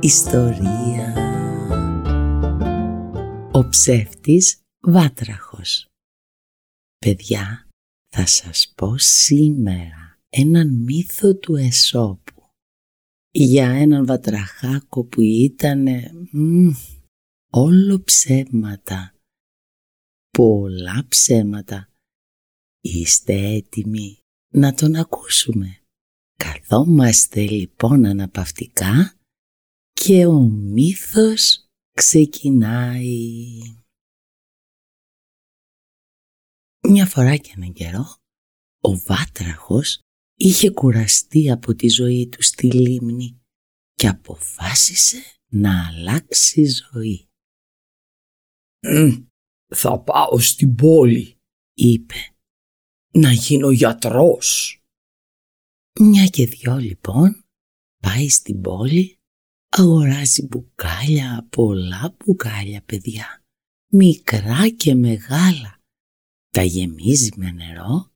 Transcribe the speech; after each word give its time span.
ιστορία». 0.00 1.14
Ο 3.52 3.68
ψεύτης 3.68 4.60
βάτραχος 4.80 5.86
Παιδιά, 6.98 7.68
θα 8.14 8.26
σας 8.26 8.72
πω 8.76 8.98
σήμερα 8.98 10.18
έναν 10.28 10.68
μύθο 10.74 11.36
του 11.36 11.54
Εσώπου 11.54 12.50
για 13.30 13.70
έναν 13.70 14.06
βατραχάκο 14.06 15.04
που 15.04 15.20
ήταν 15.20 15.86
όλο 17.52 18.02
ψέματα, 18.02 19.14
πολλά 20.30 21.06
ψέματα. 21.08 21.88
Είστε 22.80 23.34
έτοιμοι 23.34 24.18
να 24.52 24.74
τον 24.74 24.94
ακούσουμε; 24.94 25.80
Καθόμαστε 26.36 27.40
λοιπόν 27.40 28.04
αναπαυτικά 28.04 29.15
και 30.06 30.26
ο 30.26 30.40
μύθος 30.48 31.68
ξεκινάει. 31.92 33.60
Μια 36.88 37.06
φορά 37.06 37.36
και 37.36 37.52
έναν 37.56 37.72
καιρό, 37.72 38.16
ο 38.80 38.98
Βάτραχος 38.98 40.00
είχε 40.34 40.70
κουραστεί 40.70 41.50
από 41.50 41.74
τη 41.74 41.88
ζωή 41.88 42.28
του 42.28 42.42
στη 42.42 42.72
λίμνη 42.72 43.40
και 43.94 44.08
αποφάσισε 44.08 45.22
να 45.46 45.86
αλλάξει 45.86 46.64
ζωή. 46.64 47.28
«Θα 49.74 50.00
πάω 50.00 50.38
στην 50.38 50.74
πόλη», 50.74 51.38
είπε, 51.74 52.36
«να 53.12 53.32
γίνω 53.32 53.70
γιατρός». 53.70 54.80
Μια 56.00 56.26
και 56.26 56.46
δυο 56.46 56.76
λοιπόν 56.76 57.44
πάει 58.02 58.28
στην 58.28 58.60
πόλη, 58.60 59.15
αγοράζει 59.78 60.46
μπουκάλια, 60.46 61.46
πολλά 61.50 62.16
μπουκάλια 62.16 62.82
παιδιά, 62.86 63.42
μικρά 63.92 64.68
και 64.68 64.94
μεγάλα. 64.94 65.80
Τα 66.50 66.62
γεμίζει 66.62 67.30
με 67.36 67.50
νερό, 67.50 68.10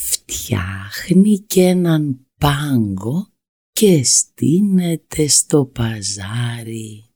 φτιάχνει 0.00 1.38
και 1.38 1.62
έναν 1.62 2.26
πάγκο 2.40 3.28
και 3.72 4.04
στείνεται 4.04 5.26
στο 5.26 5.64
παζάρι. 5.64 7.10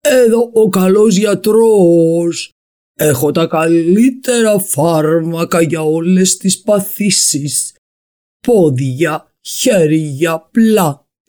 Εδώ 0.00 0.50
ο 0.54 0.68
καλός 0.68 1.16
γιατρός. 1.16 2.50
Έχω 2.94 3.30
τα 3.30 3.46
καλύτερα 3.46 4.58
φάρμακα 4.58 5.60
για 5.60 5.82
όλες 5.82 6.36
τις 6.36 6.60
παθήσεις. 6.60 7.76
Πόδια, 8.46 9.34
χέρια, 9.40 10.48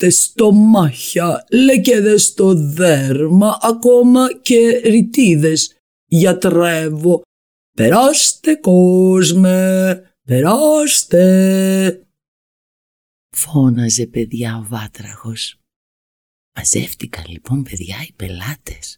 πλάτες, 0.04 0.24
στομάχια, 0.24 1.46
λεκέδες 1.52 2.24
στο 2.24 2.54
δέρμα, 2.54 3.58
ακόμα 3.62 4.40
και 4.42 4.82
ρητίδες. 4.84 5.76
Γιατρεύω. 6.06 7.22
Περάστε 7.76 8.56
κόσμε, 8.56 10.14
περάστε. 10.26 12.08
Φώναζε 13.36 14.08
παιδιά 14.08 14.58
ο 14.58 14.66
βάτραχος. 14.68 15.58
Μαζεύτηκαν 16.56 17.26
λοιπόν 17.28 17.64
παιδιά 17.64 17.96
οι 18.08 18.14
πελάτες, 18.14 18.98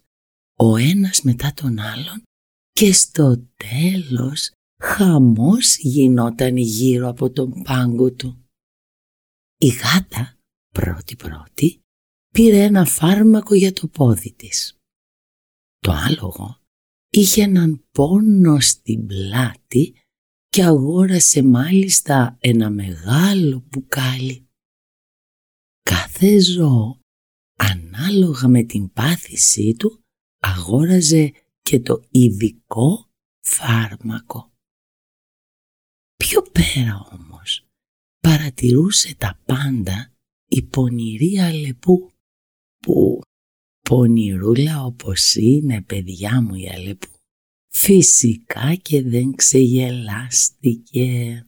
ο 0.60 0.78
ένας 0.78 1.22
μετά 1.22 1.54
τον 1.56 1.80
άλλον 1.80 2.24
και 2.72 2.94
στο 2.94 3.48
τέλος 3.56 4.52
χαμός 4.84 5.78
γινόταν 5.78 6.58
γύρω 6.58 7.08
από 7.08 7.30
τον 7.32 7.62
πάγκο 7.64 8.12
του. 8.12 8.46
Η 9.58 9.68
γάτα 9.68 10.35
πρώτη-πρώτη 10.80 11.80
πήρε 12.34 12.64
ένα 12.64 12.86
φάρμακο 12.86 13.56
για 13.56 13.74
το 13.74 13.88
πόδι 13.88 14.34
της. 14.34 14.78
Το 15.80 15.92
άλογο 15.92 16.60
είχε 17.10 17.42
έναν 17.42 17.86
πόνο 17.92 18.60
στην 18.60 19.06
πλάτη 19.06 19.96
και 20.50 20.64
αγόρασε 20.64 21.44
μάλιστα 21.44 22.38
ένα 22.40 22.70
μεγάλο 22.70 23.66
μπουκάλι. 23.68 24.48
Κάθε 25.82 26.40
ζώο 26.40 27.00
ανάλογα 27.58 28.48
με 28.48 28.64
την 28.64 28.92
πάθησή 28.92 29.76
του 29.80 30.04
αγόραζε 30.40 31.32
και 31.62 31.80
το 31.80 32.04
ειδικό 32.10 33.10
φάρμακο. 33.46 34.52
Πιο 36.16 36.42
πέρα 36.42 37.08
όμως 37.12 37.66
παρατηρούσε 38.20 39.16
τα 39.16 39.42
πάντα 39.46 40.15
η 40.48 40.64
πονηρή 40.64 41.40
Αλεπού 41.40 42.12
που 42.78 43.22
πονηρούλα 43.90 44.86
όπως 44.86 45.36
είναι 45.36 45.82
παιδιά 45.82 46.42
μου 46.42 46.56
η 46.56 46.70
Αλεπού 46.70 47.16
φυσικά 47.76 48.76
και 48.76 49.02
δεν 49.02 49.36
ξεγελάστηκε. 49.36 51.46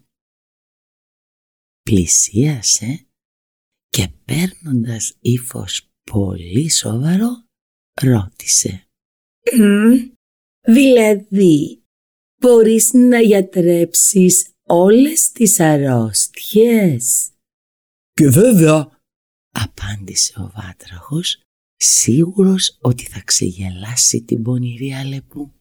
Πλησίασε 1.82 3.08
και 3.88 4.10
παίρνοντας 4.26 5.18
ύφος 5.22 5.90
πολύ 6.12 6.70
σοβαρό 6.70 7.46
ρώτησε. 8.02 8.88
δηλαδή, 10.62 11.84
μπορείς 12.42 12.94
να 12.94 13.20
γιατρέψεις 13.20 14.50
όλες 14.64 15.32
τις 15.32 15.60
αρρώστιες; 15.60 17.32
Και 18.18 18.30
βέβαια, 18.30 18.90
απάντησε 19.52 20.34
ο 20.40 20.52
βάτραχος, 20.56 21.42
σίγουρος 21.76 22.78
ότι 22.82 23.04
θα 23.04 23.22
ξεγελάσει 23.26 24.24
την 24.24 24.42
πονηρή 24.44 24.94
Αλεπού. 24.94 25.52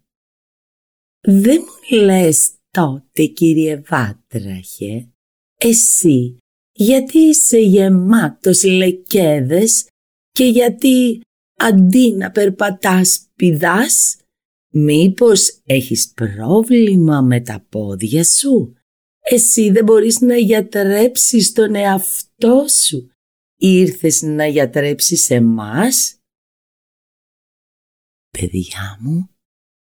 Δεν 1.21 1.61
μου 1.61 1.99
λες 1.99 2.53
τότε 2.71 3.25
κύριε 3.25 3.83
Βάτραχε, 3.87 5.09
εσύ 5.57 6.37
γιατί 6.73 7.19
είσαι 7.19 7.59
γεμάτος 7.59 8.65
λεκέδες 8.65 9.89
και 10.31 10.45
γιατί 10.45 11.21
αντί 11.57 12.13
να 12.13 12.31
περπατάς 12.31 13.27
πηδάς, 13.35 14.17
μήπως 14.73 15.61
έχεις 15.65 16.13
πρόβλημα 16.13 17.21
με 17.21 17.41
τα 17.41 17.67
πόδια 17.69 18.25
σου. 18.25 18.76
Εσύ 19.31 19.71
δεν 19.71 19.85
μπορείς 19.85 20.21
να 20.21 20.37
γιατρέψεις 20.37 21.53
τον 21.53 21.75
εαυτό 21.75 22.65
σου. 22.69 23.11
Ήρθες 23.57 24.23
να 24.23 24.47
γιατρέψεις 24.47 25.31
εμάς. 25.31 26.19
Παιδιά 28.31 28.99
μου, 29.01 29.31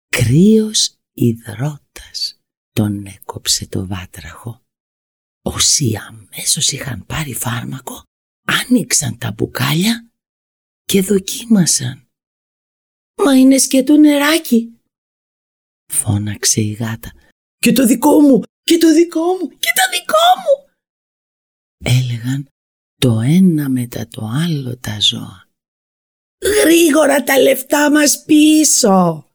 κρύος 0.08 0.96
υδρότας 1.12 2.40
τον 2.70 3.06
έκοψε 3.06 3.68
το 3.68 3.86
βάτραχο. 3.86 4.62
Όσοι 5.42 5.96
αμέσως 6.08 6.72
είχαν 6.72 7.06
πάρει 7.06 7.34
φάρμακο, 7.34 8.02
άνοιξαν 8.44 9.18
τα 9.18 9.32
μπουκάλια 9.32 10.10
και 10.84 11.02
δοκίμασαν. 11.02 12.08
«Μα 13.24 13.36
είναι 13.38 13.58
σκέτο 13.58 13.96
νεράκι», 13.96 14.80
φώναξε 15.92 16.60
η 16.60 16.72
γάτα. 16.72 17.12
«Και 17.56 17.72
το 17.72 17.86
δικό 17.86 18.20
μου, 18.20 18.42
και 18.66 18.78
το 18.78 18.94
δικό 18.94 19.26
μου, 19.36 19.48
και 19.48 19.72
το 19.78 19.84
δικό 19.94 20.26
μου», 20.42 20.54
έλεγαν 21.84 22.48
το 23.00 23.20
ένα 23.20 23.68
μετά 23.68 24.08
το 24.08 24.22
άλλο 24.44 24.76
τα 24.78 25.00
ζώα. 25.00 25.48
«Γρήγορα 26.62 27.22
τα 27.24 27.38
λεφτά 27.38 27.90
μας 27.90 28.24
πίσω», 28.24 29.26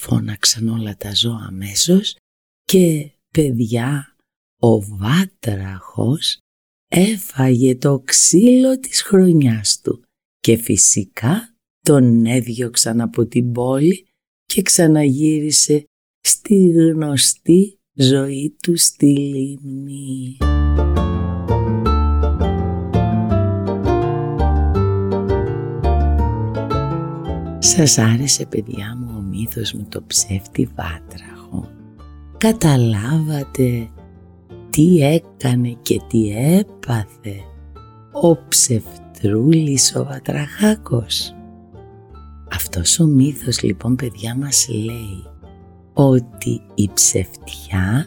φώναξαν 0.00 0.68
όλα 0.68 0.96
τα 0.96 1.14
ζώα 1.14 1.44
αμέσως 1.46 2.16
και 2.62 3.10
παιδιά 3.34 4.16
ο 4.60 4.80
βάτραχος 4.80 6.38
έφαγε 6.88 7.76
το 7.76 8.00
ξύλο 8.00 8.78
της 8.78 9.02
χρονιάς 9.02 9.80
του 9.80 10.02
και 10.38 10.56
φυσικά 10.56 11.54
τον 11.80 12.26
έδιωξαν 12.26 13.00
από 13.00 13.26
την 13.26 13.52
πόλη 13.52 14.06
και 14.44 14.62
ξαναγύρισε 14.62 15.84
στη 16.26 16.68
γνωστή 16.68 17.78
ζωή 17.94 18.56
του 18.62 18.76
στη 18.76 19.06
λίμνη. 19.06 20.36
Σας 27.58 27.98
άρεσε 27.98 28.46
παιδιά 28.46 28.96
μου 29.00 29.14
ο 29.18 29.20
μύθος 29.20 29.72
με 29.72 29.86
το 29.88 30.02
ψεύτη 30.06 30.70
βάτραχο; 30.76 31.68
Καταλάβατε 32.38 33.88
τι 34.70 35.02
έκανε 35.02 35.76
και 35.82 36.00
τι 36.08 36.30
έπαθε 36.36 37.40
ο 38.22 38.48
ψευτρούλης 38.48 39.96
ο 39.96 40.04
βατραχάκος; 40.04 41.34
Αυτός 42.50 43.00
ο 43.00 43.06
μύθος 43.06 43.62
λοιπόν 43.62 43.96
παιδιά 43.96 44.36
μας 44.36 44.68
λέει 44.68 45.35
ότι 45.98 46.60
η 46.74 46.90
ψευτιά 46.94 48.06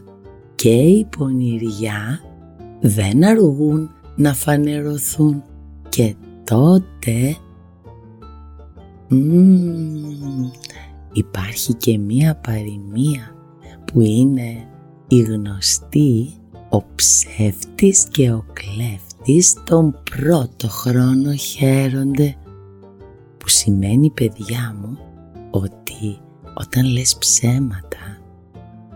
και 0.56 0.70
η 0.70 1.06
πονηριά 1.18 2.20
δεν 2.80 3.24
αργούν 3.24 3.90
να 4.16 4.34
φανερωθούν. 4.34 5.44
Και 5.90 6.16
τότε 6.44 7.38
υπάρχει 11.14 11.74
και 11.74 11.98
μία 11.98 12.36
παροιμία 12.36 13.36
που 13.86 14.02
είναι 14.02 14.68
η 15.08 15.22
γνωστή 15.22 16.30
ο 16.70 16.84
ψεύτης 16.96 18.08
και 18.12 18.32
ο 18.32 18.46
κλέφτης 18.54 19.56
τον 19.64 19.96
πρώτο 20.12 20.68
χρόνο 20.68 21.34
χαίρονται. 21.34 22.36
Που 23.38 23.50
σημαίνει 23.50 24.10
παιδιά 24.10 24.76
μου 24.82 24.98
ότι 25.52 26.20
όταν 26.54 26.86
λες 26.86 27.18
ψέματα 27.18 28.22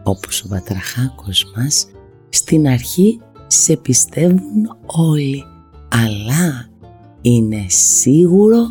όπως 0.04 0.44
ο 0.44 0.48
Βατραχάκος 0.48 1.46
μας 1.56 1.88
στην 2.30 2.68
αρχή 2.68 3.20
σε 3.48 3.76
πιστεύουν 3.76 4.78
όλοι 4.86 5.44
αλλά 5.90 6.70
είναι 7.22 7.66
σίγουρο 7.68 8.66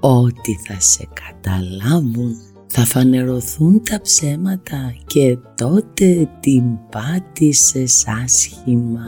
ότι 0.00 0.58
θα 0.66 0.80
σε 0.80 1.08
καταλάβουν 1.12 2.36
θα 2.72 2.84
φανερωθούν 2.84 3.82
τα 3.90 4.00
ψέματα 4.00 4.94
και 5.06 5.38
τότε 5.54 6.28
την 6.40 6.62
πάτησες 6.90 8.04
άσχημα. 8.24 9.06